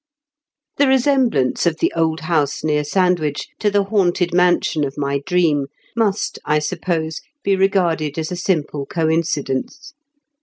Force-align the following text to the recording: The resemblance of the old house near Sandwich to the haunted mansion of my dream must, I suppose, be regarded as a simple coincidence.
The 0.77 0.87
resemblance 0.87 1.67
of 1.67 1.77
the 1.77 1.93
old 1.95 2.21
house 2.21 2.63
near 2.63 2.83
Sandwich 2.83 3.49
to 3.59 3.69
the 3.69 3.83
haunted 3.83 4.33
mansion 4.33 4.83
of 4.83 4.97
my 4.97 5.21
dream 5.27 5.67
must, 5.95 6.39
I 6.43 6.57
suppose, 6.57 7.21
be 7.43 7.55
regarded 7.55 8.17
as 8.17 8.31
a 8.31 8.35
simple 8.35 8.87
coincidence. 8.87 9.93